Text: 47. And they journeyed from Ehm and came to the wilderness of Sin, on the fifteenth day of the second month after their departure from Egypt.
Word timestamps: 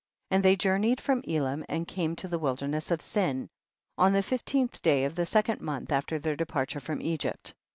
47. 0.29 0.35
And 0.35 0.43
they 0.43 0.55
journeyed 0.55 0.99
from 0.99 1.21
Ehm 1.27 1.63
and 1.69 1.87
came 1.87 2.15
to 2.15 2.27
the 2.27 2.39
wilderness 2.39 2.89
of 2.89 3.03
Sin, 3.03 3.47
on 3.99 4.13
the 4.13 4.23
fifteenth 4.23 4.81
day 4.81 5.05
of 5.05 5.13
the 5.13 5.27
second 5.27 5.61
month 5.61 5.91
after 5.91 6.17
their 6.17 6.35
departure 6.35 6.79
from 6.79 7.03
Egypt. 7.03 7.53